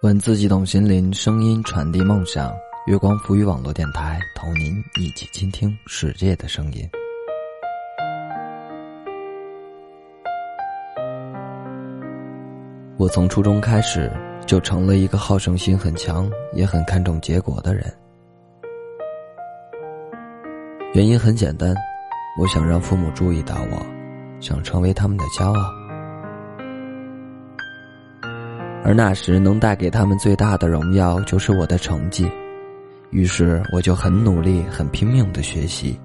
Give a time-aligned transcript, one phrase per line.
[0.00, 2.54] 文字激动心灵，声音传递梦想。
[2.86, 6.88] 月光浮语网络电台，同您一起倾听世界的声音。
[12.96, 14.08] 我从初中开始
[14.46, 17.92] 就成了一个好胜心很强，也很看重结果的人。
[20.94, 21.74] 原因很简单，
[22.40, 23.84] 我想让父母注意到我，
[24.38, 25.77] 想成为他们的骄傲。
[28.88, 32.26] 而那时能带给他们最大的荣耀就是我的成绩，
[33.10, 36.00] 于是我就很努力、很拼命的学习。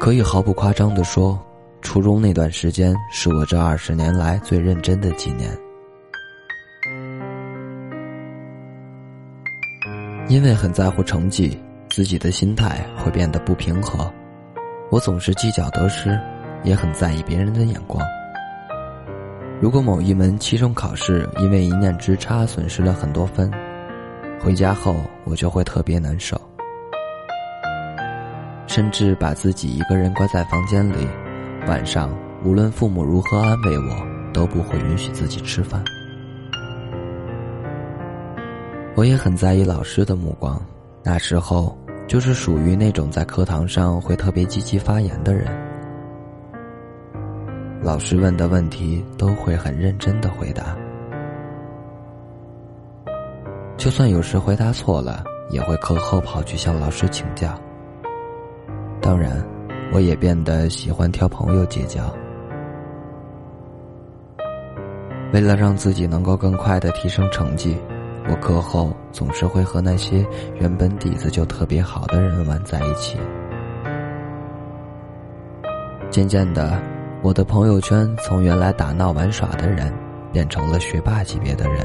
[0.00, 1.38] 可以毫不夸张的说，
[1.82, 5.50] 初中那段时间是我这二十年来最认真的几年。
[10.26, 14.10] 因为很在乎成绩，自己的心态会变得不平和，
[14.88, 16.18] 我总是计较得失，
[16.64, 18.02] 也很在意别人的眼光。
[19.60, 23.50] 如果某一门期中考试因为一念之差损失了很多分，
[24.40, 26.40] 回家后我就会特别难受，
[28.68, 31.08] 甚至把自己一个人关在房间里，
[31.66, 35.82] 晚上无论父母如何安慰我，都不会允许自己吃饭。
[38.94, 40.60] 我也很在意老师的目光，
[41.02, 45.67] 那时候就是属于那种在课堂上会特别积极发言的人。
[47.80, 50.76] 老师问的问题都会很认真的回答，
[53.76, 57.56] 就算有时回答错了，也会课后跑去向老师请教。
[59.00, 59.42] 当然，
[59.92, 62.02] 我也变得喜欢挑朋友结交。
[65.32, 67.76] 为了让自己能够更快的提升成绩，
[68.28, 70.26] 我课后总是会和那些
[70.56, 73.16] 原本底子就特别好的人玩在一起。
[76.10, 76.97] 渐渐的。
[77.20, 79.92] 我的朋友圈从原来打闹玩耍的人，
[80.32, 81.84] 变成了学霸级别的人。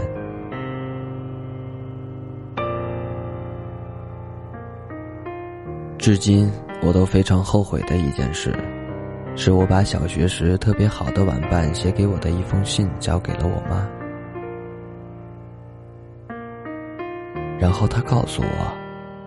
[5.97, 6.51] 至今
[6.83, 8.53] 我都非常后悔的一件事，
[9.35, 13.87] 是我把小学时特别好的玩伴写给我的一封信交给了我妈，
[17.57, 18.73] 然后她告诉我，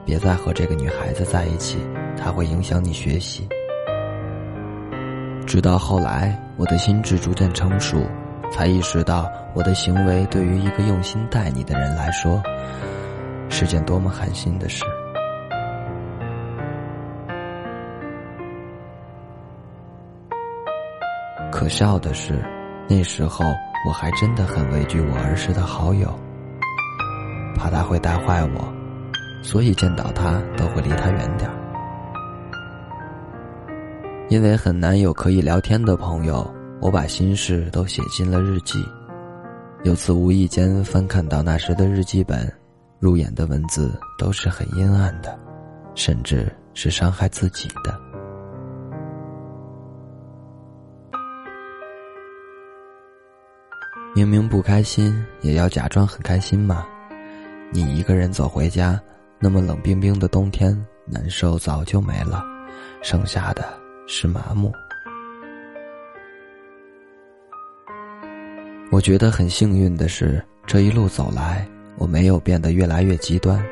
[0.04, 1.78] 别再和这个女孩子在一起，
[2.16, 3.48] 她会影响你学习。
[5.46, 8.04] 直到后来，我的心智逐渐成熟，
[8.50, 12.42] 才意识到我的行为对于一个用心待你的人来说，
[13.48, 14.84] 是件多么寒心的事。
[21.52, 22.44] 可笑的是，
[22.88, 23.44] 那时候
[23.86, 26.12] 我还真的很畏惧我儿时的好友，
[27.54, 28.74] 怕他会带坏我，
[29.42, 31.48] 所以见到他都会离他远点。
[34.28, 38.84] 因为很难有可以聊天的朋友，我把心事都写进了日记。
[39.84, 42.52] 有次无意间翻看到那时的日记本，
[42.98, 45.38] 入眼的文字都是很阴暗的，
[45.94, 47.96] 甚至是伤害自己的。
[54.12, 56.84] 明明不开心，也要假装很开心吗？
[57.70, 59.00] 你一个人走回家，
[59.38, 62.42] 那么冷冰冰的冬天，难受早就没了，
[63.02, 63.85] 剩下的。
[64.06, 64.72] 是麻木。
[68.92, 71.66] 我觉得很幸运的是，这一路走来，
[71.98, 73.62] 我没有变得越来越极端，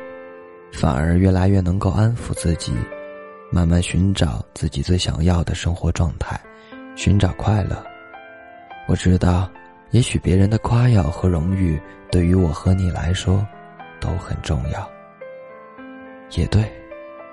[0.73, 2.73] 反而越来越能够安抚自己，
[3.49, 6.39] 慢慢寻找自己最想要的生活状态，
[6.95, 7.81] 寻找快乐。
[8.87, 9.49] 我知道，
[9.91, 11.79] 也许别人的夸耀和荣誉，
[12.11, 13.47] 对于我和你来说，
[14.01, 14.87] 都很重要。
[16.31, 16.69] 也对，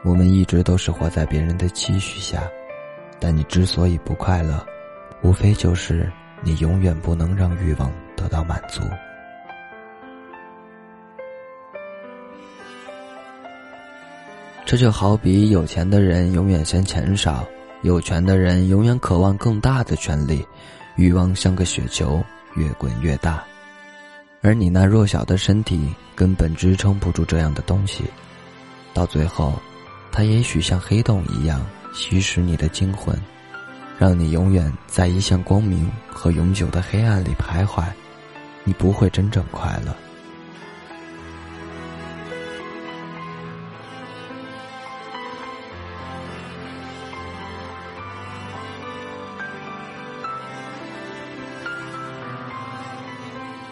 [0.05, 2.43] 我们一直都是活在别人的期许下。
[3.25, 4.67] 但你之所以不快乐，
[5.23, 6.11] 无非就是
[6.43, 8.83] 你永远不能让欲望得到满足。
[14.67, 17.47] 这就好比有钱的人永远嫌钱少，
[17.83, 20.45] 有权的人永远渴望更大的权利，
[20.97, 22.21] 欲望像个雪球，
[22.57, 23.45] 越滚越大，
[24.41, 28.03] 而你那弱小的身体根本支撑不住这样的东西，
[28.93, 29.55] 到最后，
[30.11, 31.65] 它也许像黑洞一样。
[31.93, 33.15] 吸食你的精魂，
[33.99, 37.85] 让你永远在一线光明和永久的黑暗里徘徊，
[38.65, 39.95] 你不会真正快乐。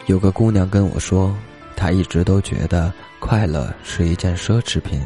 [0.06, 1.34] 有个姑娘跟我说，
[1.74, 5.00] 她一直都觉得快乐是一件奢侈品，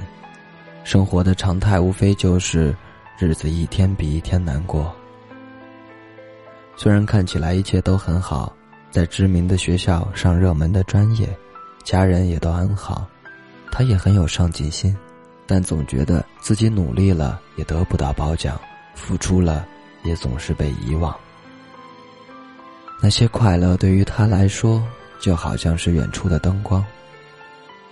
[0.83, 2.75] 生活的常态无非就是。
[3.17, 4.93] 日子一天比一天难过。
[6.77, 8.53] 虽然看起来一切都很好，
[8.91, 11.29] 在知名的学校上热门的专业，
[11.85, 13.07] 家人也都安好，
[13.71, 14.97] 他也很有上进心，
[15.47, 18.61] 但总觉得自己努力了也得不到褒奖，
[18.97, 19.65] 付出了
[20.03, 21.15] 也总是被遗忘。
[23.01, 24.83] 那些快乐对于他来说，
[25.21, 26.85] 就好像是远处的灯光，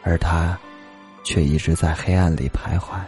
[0.02, 0.58] 而他，
[1.22, 2.98] 却一直在黑暗里徘徊。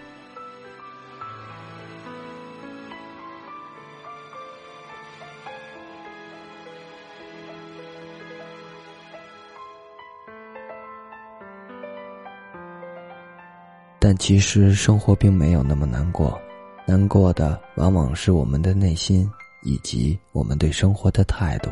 [14.05, 16.39] 但其实生活并没有那么难过，
[16.85, 19.27] 难过的往往是我们的内心
[19.63, 21.71] 以及我们对生活的态度。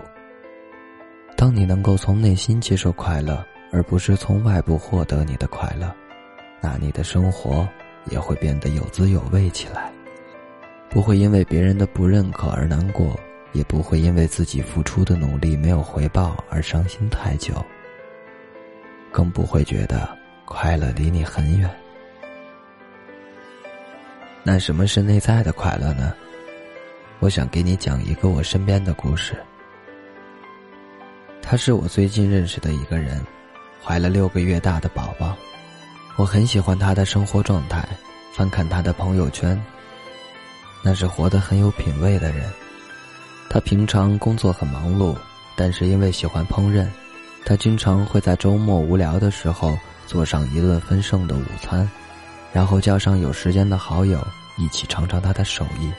[1.37, 5.94] 当你能够从内心接受快乐，而不是从外部获得你的快乐，
[6.62, 7.69] 那你的生活
[8.06, 9.93] 也会变得有滋有味起来，
[10.88, 13.14] 不会因为别人的不认可而难过，
[13.52, 17.62] 也不会因为自己付出的努力没有回报而伤心太久，
[19.12, 20.08] 更不会觉得
[20.46, 21.70] 快乐离你很远。
[24.44, 26.12] 那什么是内在的快乐呢？
[27.21, 29.37] 我想给你讲一个我身边的故事。
[31.41, 33.25] 他是我最近认识的一个人，
[33.81, 35.37] 怀了六个月大的宝宝。
[36.17, 37.87] 我很喜欢他的生活状态，
[38.35, 39.61] 翻看他的朋友圈，
[40.83, 42.50] 那是活得很有品味的人。
[43.49, 45.15] 他平常工作很忙碌，
[45.55, 46.88] 但是因为喜欢烹饪，
[47.45, 51.88] 他经常会在周末无聊的时候做上一顿丰盛的午餐。
[52.52, 54.22] 然后叫上有时间的好友，
[54.58, 55.90] 一起尝尝他的手艺。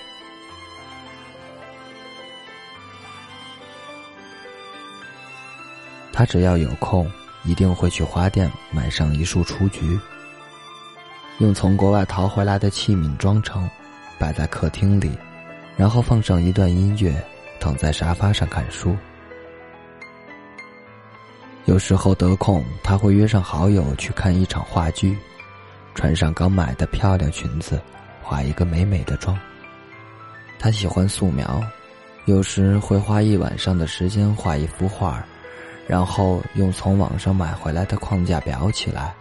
[6.12, 7.12] 他只要有空，
[7.44, 10.00] 一定会去花店买上一束雏菊，
[11.40, 13.68] 用从国外淘回来的器皿装成，
[14.20, 15.18] 摆在客厅里，
[15.76, 17.20] 然后放上一段音乐，
[17.60, 18.96] 躺在沙发上看书。
[21.66, 25.18] 有时候得空，他会约上好友去看一场话剧。
[25.96, 27.82] 穿上刚买的漂亮裙子，
[28.22, 29.38] 化一个美美的妆。
[30.60, 31.62] 他喜欢素描，
[32.26, 35.24] 有时会花一晚上的时间画一幅画，
[35.88, 39.14] 然后用从网上买回来的框架裱起来，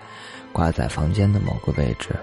[0.52, 2.14] 挂在房间的某个位置。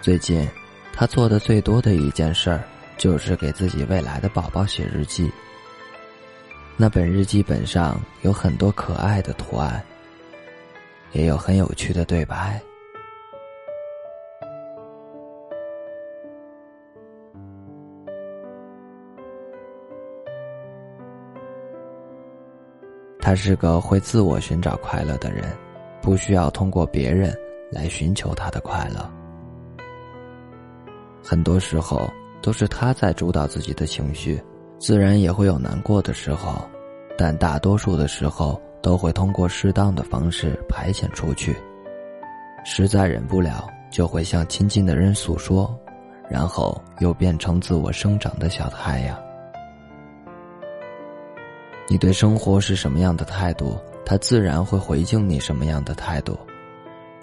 [0.00, 0.46] 最近，
[0.92, 2.62] 他做的最多的一件事儿，
[2.98, 5.32] 就是给自己未来的宝宝写日记。
[6.76, 9.82] 那本日记本上有很多可爱的图案。
[11.14, 12.60] 也有很有趣的对白。
[23.20, 25.44] 他是个会自我寻找快乐的人，
[26.02, 27.34] 不需要通过别人
[27.70, 29.10] 来寻求他的快乐。
[31.22, 32.06] 很多时候
[32.42, 34.38] 都是他在主导自己的情绪，
[34.78, 36.68] 自然也会有难过的时候，
[37.16, 38.60] 但大多数的时候。
[38.84, 41.56] 都会通过适当的方式排遣出去，
[42.66, 45.74] 实在忍不了，就会向亲近的人诉说，
[46.28, 49.18] 然后又变成自我生长的小太阳。
[51.88, 56.38] 你对生活是什么样的态度，它自然会回敬你什么样的态度。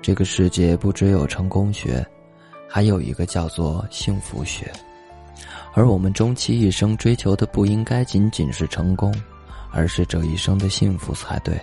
[0.01, 2.03] 这个世界不只有成功学，
[2.67, 4.71] 还有一个叫做幸福学，
[5.75, 9.13] 而我们终其一生追求的不应该仅仅是成功。
[9.71, 11.59] 而是这一生的幸福才对，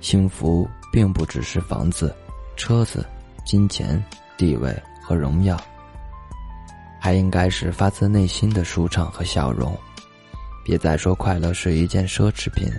[0.00, 2.14] 幸福并不只是房子、
[2.56, 3.06] 车子、
[3.44, 4.02] 金钱、
[4.36, 5.56] 地位和荣耀，
[7.00, 9.76] 还应该是发自内心的舒畅和笑容。
[10.64, 12.70] 别再说快乐是一件奢侈品，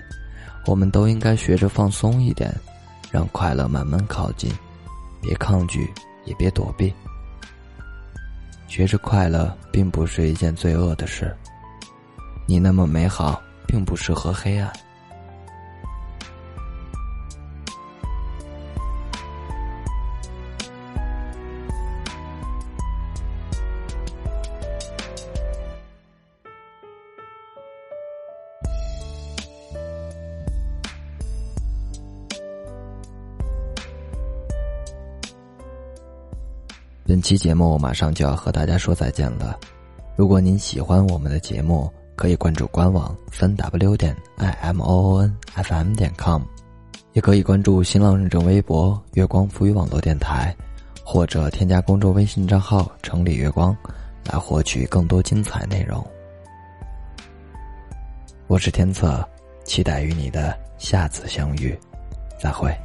[0.68, 2.54] 我们都应该学着放松一点，
[3.10, 4.52] 让快乐慢慢靠近，
[5.22, 5.92] 别抗拒，
[6.26, 6.94] 也别躲避。
[8.68, 11.36] 学着快乐并不是一件罪恶的事，
[12.46, 13.42] 你那么美好。
[13.70, 14.74] 并不适合黑暗。
[37.06, 39.60] 本期节目我马上就要和大家说再见了。
[40.16, 46.42] 如果您喜欢我们的节目，可以关注官网三 w 点 i m o o n f m 点 com，
[47.14, 50.54] 也可以关注新浪认证微博“月光浮语网络电台”，
[51.02, 53.74] 或者添加公众微信账号“城里月光”
[54.30, 56.06] 来获取更多精彩内容。
[58.48, 59.26] 我是天策，
[59.64, 61.74] 期待与你的下次相遇，
[62.38, 62.78] 再会。